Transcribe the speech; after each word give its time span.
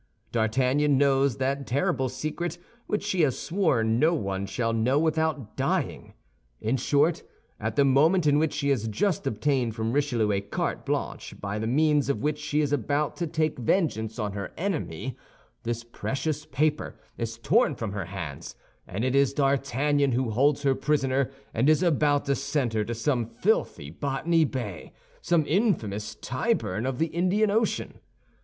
D'Artagnan 0.31 0.97
knows 0.97 1.37
that 1.37 1.67
terrible 1.67 2.09
secret 2.09 2.57
which 2.87 3.03
she 3.03 3.21
has 3.21 3.37
sworn 3.37 3.99
no 3.99 4.15
one 4.15 4.47
shall 4.47 4.73
know 4.73 4.97
without 4.97 5.55
dying. 5.55 6.15
In 6.59 6.75
short, 6.77 7.21
at 7.59 7.75
the 7.75 7.85
moment 7.85 8.25
in 8.25 8.39
which 8.39 8.51
she 8.51 8.69
has 8.69 8.87
just 8.87 9.27
obtained 9.27 9.75
from 9.75 9.91
Richelieu 9.93 10.31
a 10.31 10.41
carte 10.41 10.87
blanche 10.87 11.39
by 11.39 11.59
the 11.59 11.67
means 11.67 12.09
of 12.09 12.23
which 12.23 12.39
she 12.39 12.61
is 12.61 12.73
about 12.73 13.15
to 13.17 13.27
take 13.27 13.59
vengeance 13.59 14.17
on 14.17 14.33
her 14.33 14.51
enemy, 14.57 15.17
this 15.61 15.83
precious 15.83 16.47
paper 16.47 16.95
is 17.19 17.37
torn 17.37 17.75
from 17.75 17.91
her 17.91 18.05
hands, 18.05 18.55
and 18.87 19.05
it 19.05 19.13
is 19.15 19.35
D'Artagnan 19.35 20.13
who 20.13 20.31
holds 20.31 20.63
her 20.63 20.73
prisoner 20.73 21.29
and 21.53 21.69
is 21.69 21.83
about 21.83 22.25
to 22.25 22.33
send 22.33 22.73
her 22.73 22.83
to 22.85 22.95
some 22.95 23.27
filthy 23.27 23.91
Botany 23.91 24.45
Bay, 24.45 24.93
some 25.21 25.45
infamous 25.47 26.15
Tyburn 26.15 26.87
of 26.87 26.97
the 26.97 27.11
Indian 27.13 27.51
Ocean. 27.51 27.99